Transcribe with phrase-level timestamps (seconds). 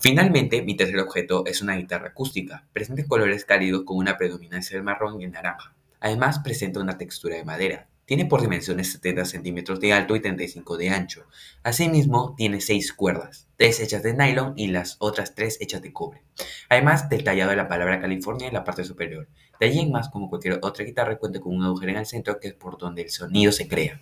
[0.00, 4.82] Finalmente, mi tercer objeto es una guitarra acústica, presenta colores cálidos con una predominancia del
[4.82, 5.74] marrón y el naranja.
[6.00, 7.86] Además, presenta una textura de madera.
[8.06, 11.26] Tiene por dimensiones 70 centímetros de alto y 35 de ancho.
[11.62, 16.22] Asimismo, tiene 6 cuerdas, 3 hechas de nylon y las otras 3 hechas de cobre.
[16.70, 19.28] Además, detallado la palabra California en la parte superior.
[19.60, 22.40] De allí en más, como cualquier otra guitarra, cuenta con un agujero en el centro
[22.40, 24.00] que es por donde el sonido se crea.